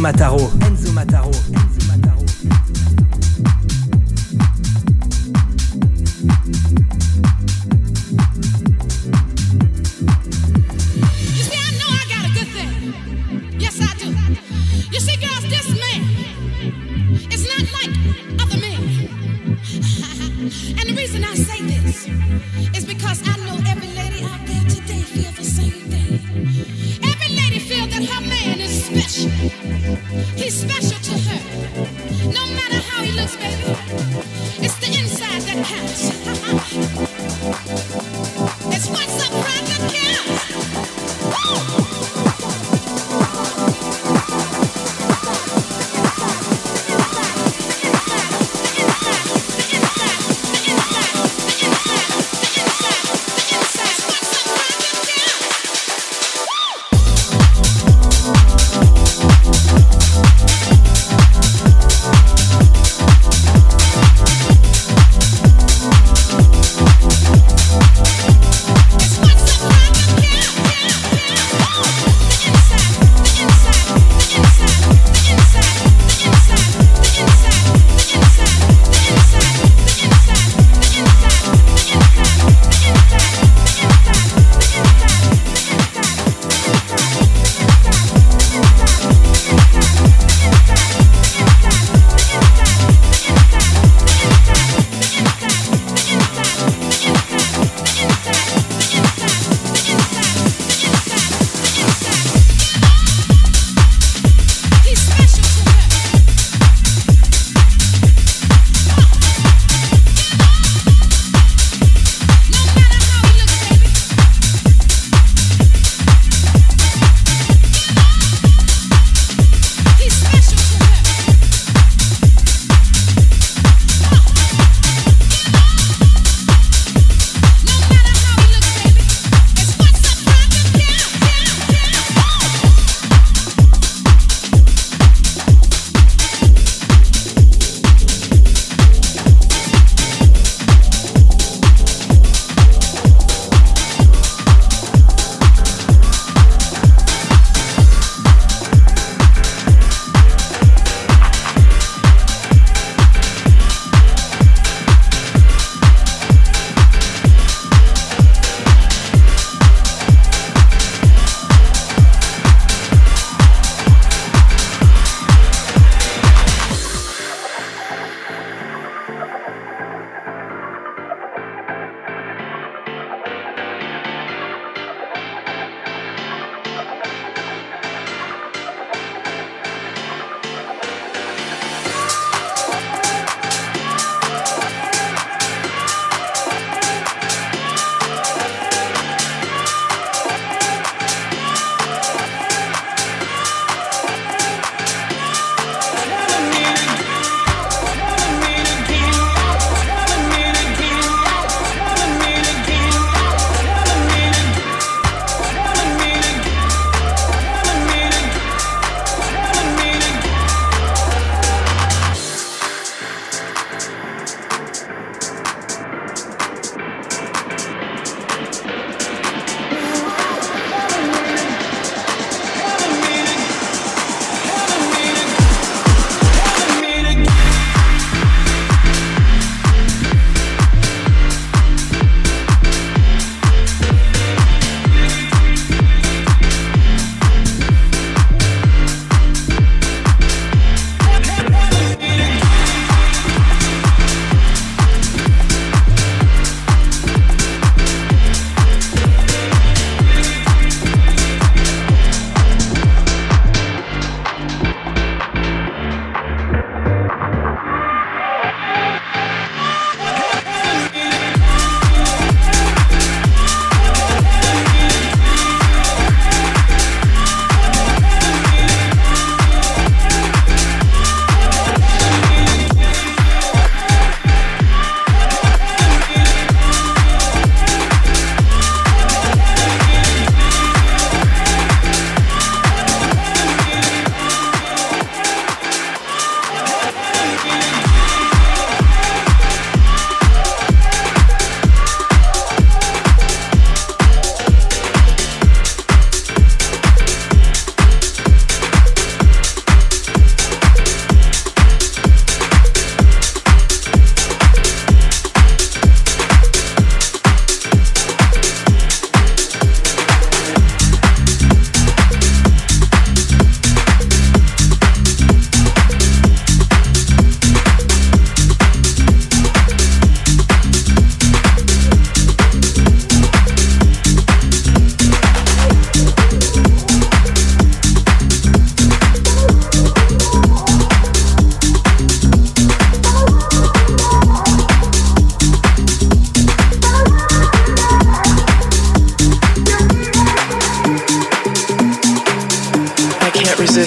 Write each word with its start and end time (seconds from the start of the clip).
Mataro. 0.00 0.38
Enzo 0.60 0.92
Mataro. 0.92 1.30
He's 1.32 1.82
special 1.82 2.02
to 2.02 2.08
her. 2.08 2.09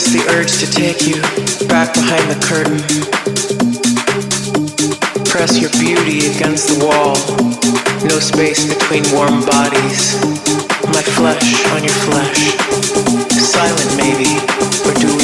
Resist 0.04 0.28
the 0.28 0.34
urge 0.34 0.60
to 0.60 0.68
take 0.70 1.06
you 1.08 1.22
back 1.68 1.94
behind 1.94 2.26
the 2.30 2.40
curtain. 2.44 2.80
Press 5.26 5.60
your 5.60 5.72
beauty 5.72 6.28
against 6.36 6.68
the 6.68 6.86
wall. 6.86 7.16
No 8.08 8.20
space 8.20 8.66
between 8.68 9.04
warm 9.14 9.46
bodies. 9.46 10.20
My 10.92 11.04
flesh 11.16 11.66
on 11.72 11.84
your 11.84 11.98
flesh. 12.08 12.58
Silent 13.32 13.96
maybe, 13.98 14.40
or 14.88 14.94
do 15.00 15.08
we 15.18 15.23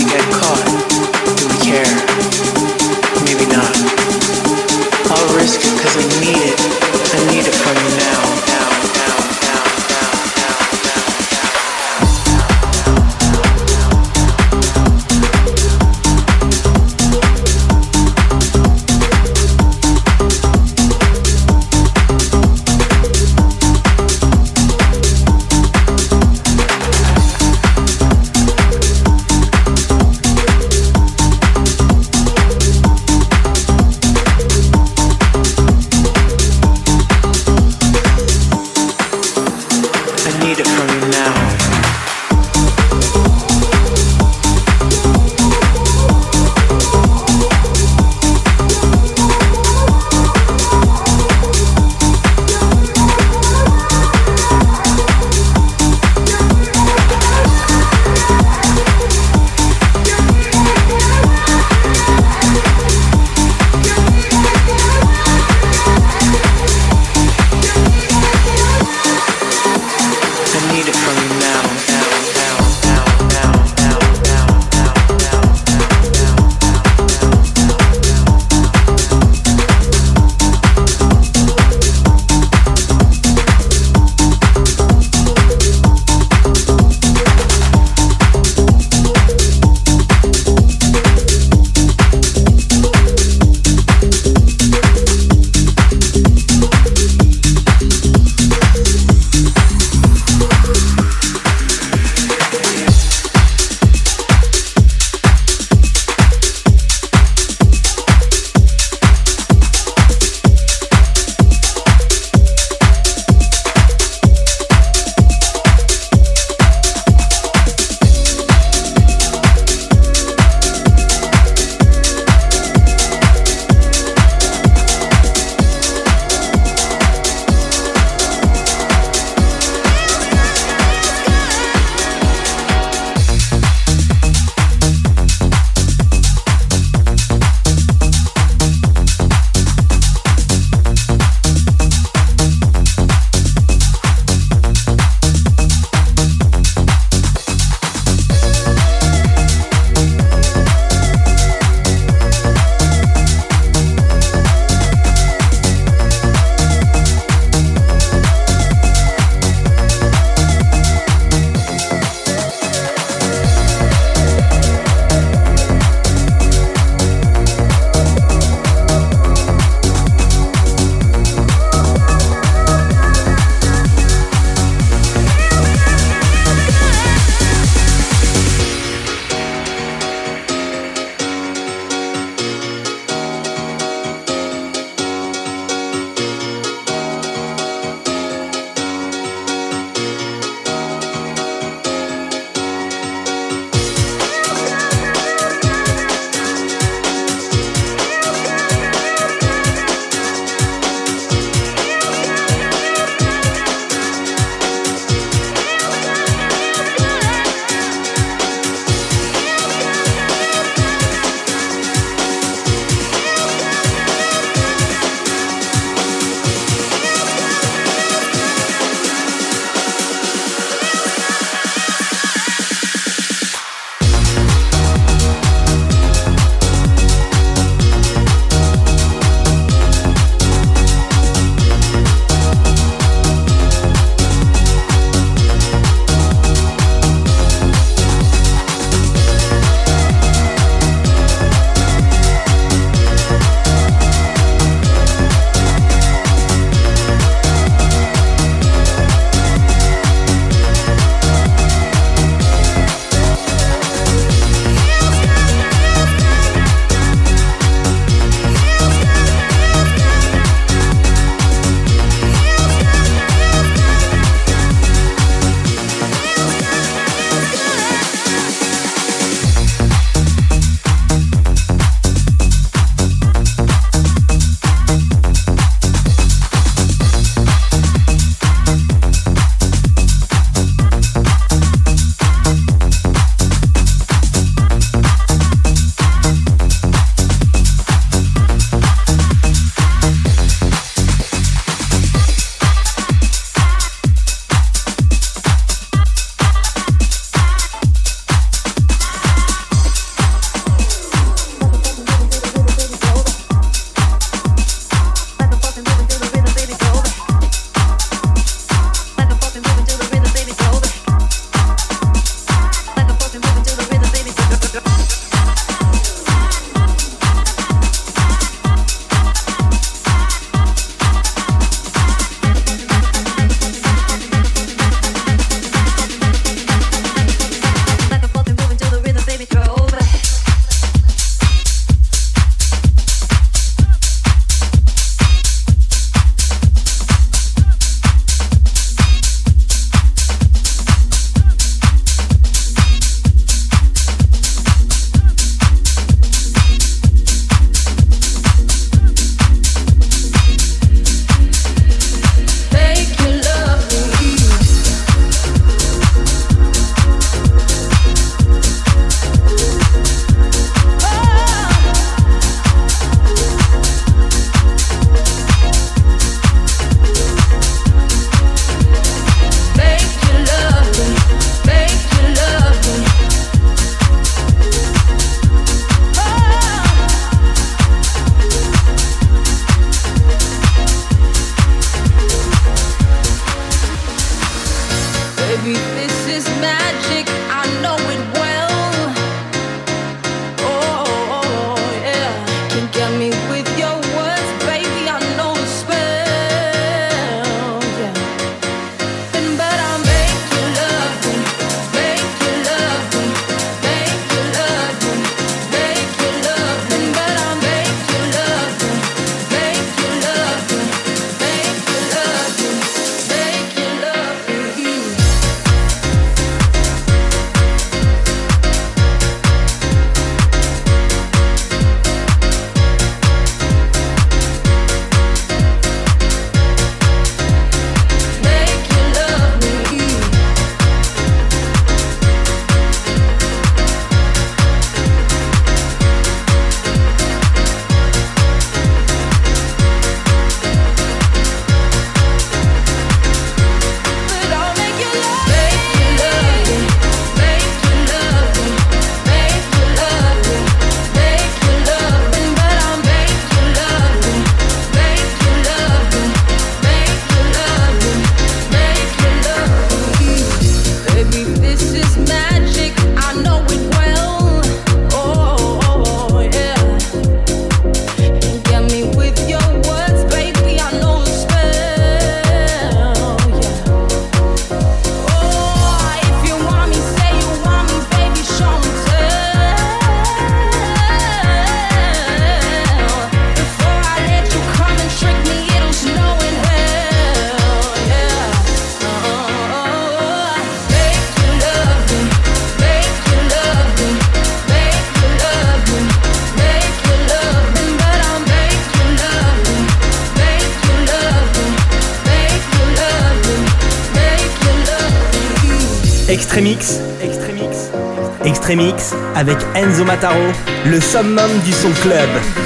le 511.00 511.06
Sam 511.06 511.34
Mandy 511.34 511.72
Soul 511.72 511.94
Club. 512.02 512.59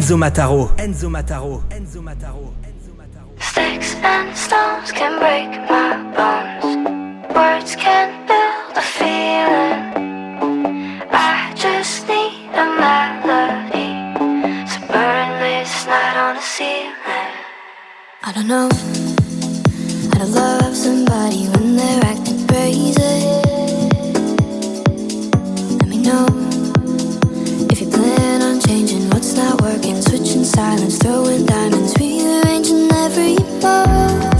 Enzo 0.00 0.16
Mataro. 0.16 0.72
Enzo 0.78 1.10
Mataro. 1.10 1.62
Enzo 1.68 2.00
Mataro. 2.00 2.54
Enzo 2.64 2.92
Mataro. 2.96 3.28
Sticks 3.38 3.94
and 3.96 4.34
stones 4.34 4.92
can 4.92 5.18
break 5.18 5.50
my 5.68 5.92
bones. 6.16 6.64
Words 7.36 7.76
can 7.76 8.08
build 8.26 8.78
a 8.78 8.80
feeling. 8.80 9.92
I 11.12 11.52
just 11.54 12.08
need 12.08 12.48
a 12.54 12.64
melody. 12.80 13.90
So 14.72 14.80
burn 14.88 15.38
this 15.44 15.84
night 15.84 16.16
on 16.16 16.36
the 16.36 16.40
ceiling. 16.40 17.34
I 18.24 18.32
don't 18.32 18.48
know 18.48 18.70
how 20.12 20.18
to 20.24 20.28
love 20.32 20.74
somebody 20.74 21.46
when 21.52 21.76
they're 21.76 22.04
acting 22.06 22.46
crazy. 22.48 23.02
Let 25.78 25.88
me 25.88 25.98
know 25.98 26.26
changing 28.66 29.02
what's 29.02 29.09
not 29.40 29.62
working, 29.62 30.00
switching 30.02 30.44
silence, 30.44 30.98
throwing 30.98 31.46
diamonds, 31.46 31.94
rearranging 31.98 32.92
every 32.92 33.36
emotion, 33.36 34.39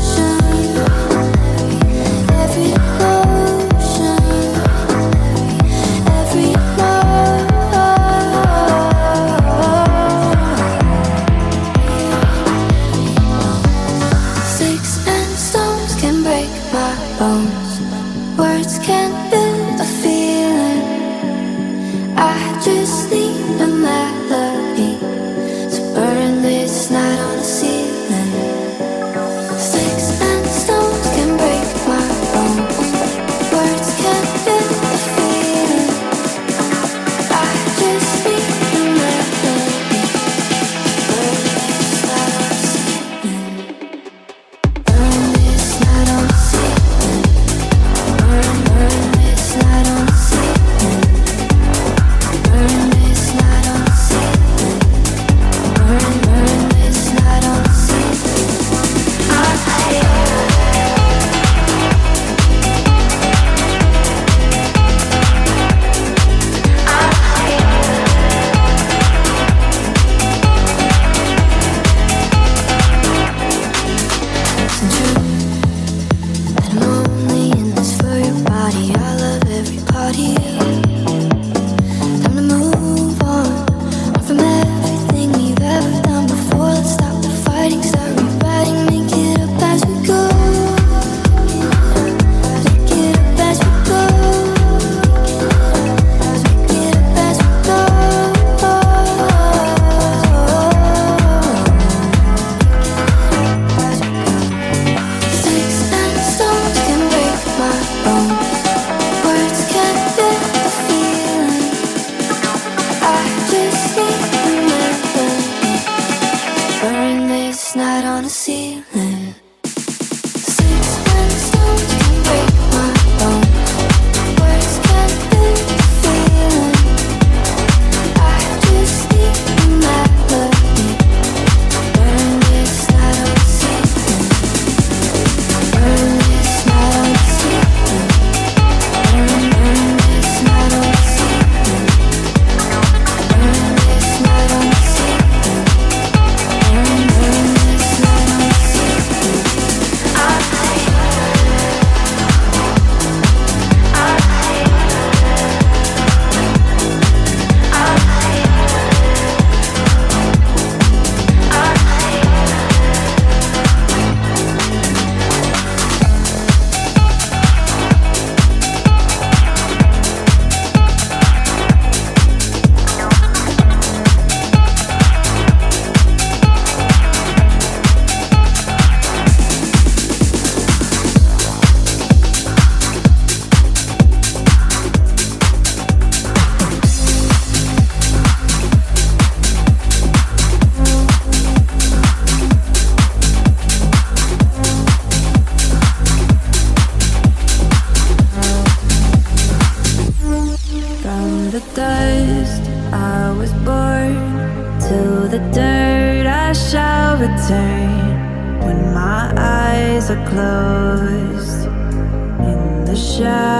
alive 212.90 213.59